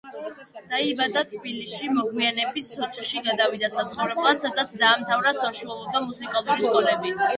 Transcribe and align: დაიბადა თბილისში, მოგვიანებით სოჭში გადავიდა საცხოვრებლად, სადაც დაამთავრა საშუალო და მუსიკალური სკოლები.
დაიბადა 0.69 1.21
თბილისში, 1.33 1.89
მოგვიანებით 1.97 2.69
სოჭში 2.71 3.21
გადავიდა 3.27 3.69
საცხოვრებლად, 3.75 4.41
სადაც 4.47 4.75
დაამთავრა 4.85 5.35
საშუალო 5.43 5.95
და 5.97 6.03
მუსიკალური 6.09 6.67
სკოლები. 6.71 7.15